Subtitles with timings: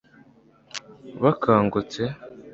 [1.23, 2.03] bakangutse